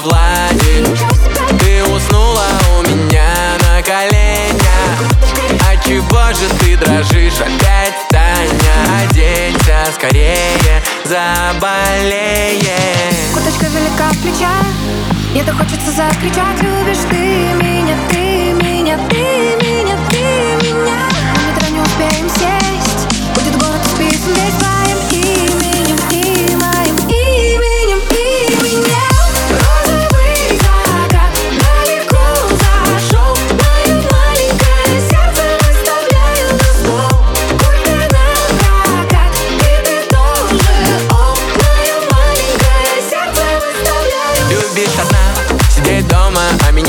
владе 0.00 0.84
Ты 1.58 1.84
уснула 1.84 2.46
у 2.78 2.82
меня 2.82 3.32
на 3.62 3.82
коленях. 3.82 4.98
А 5.68 5.76
чего 5.84 6.32
же 6.32 6.48
ты 6.58 6.76
дрожишь 6.76 7.40
опять, 7.40 7.94
Таня? 8.10 9.04
Оденься 9.04 9.86
скорее, 9.94 10.82
заболеешь. 11.04 12.66
Курточка 13.32 13.66
велика 13.66 14.10
в 14.10 14.18
плечах 14.18 14.66
Мне-то 15.32 15.52
хочется 15.52 15.90
закричать. 15.90 16.60
Любишь 16.62 17.04
ты 17.10 17.16
меня, 17.16 17.96
ты 18.10 18.52
меня, 18.52 18.98
ты 19.08 19.16
меня, 19.64 19.96
ты 20.10 20.16
меня 20.16 20.55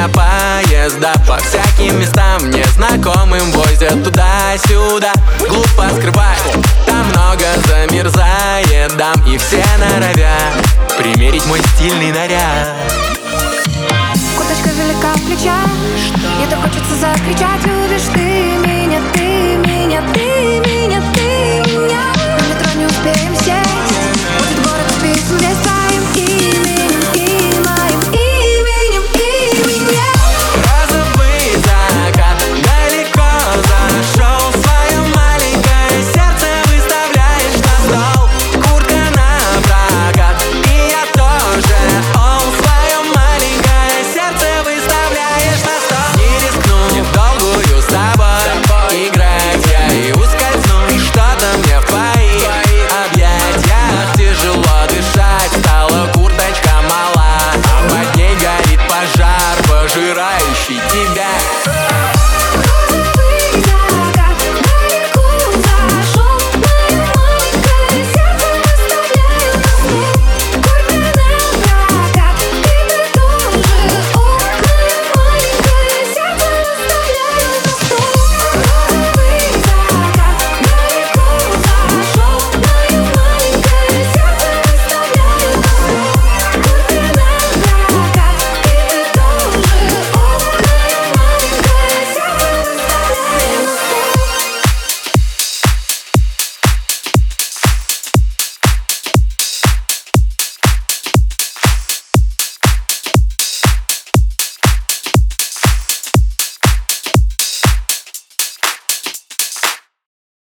меня 0.00 0.08
поезда 0.08 1.12
По 1.26 1.36
всяким 1.38 2.00
местам 2.00 2.50
незнакомым 2.50 3.50
возят 3.52 4.02
туда-сюда. 4.04 5.12
Глупо 5.40 5.88
скрывать, 5.94 6.38
там 6.86 7.06
много 7.08 7.44
замерзает 7.66 8.96
дам 8.96 9.14
И 9.26 9.36
все 9.36 9.64
норовят 9.78 10.98
примерить 10.98 11.46
мой 11.46 11.60
стильный 11.74 12.12
наряд. 12.12 12.68
Курточка 14.36 14.70
велика 14.70 15.14
в 15.14 15.22
плечах 15.26 15.68
Мне-то 16.36 16.56
хочется 16.56 16.94
закричать 17.00 17.64
Любишь 17.64 18.08
ты 18.12 18.20
меня, 18.20 19.00
ты 19.12 19.20
меня, 19.20 19.59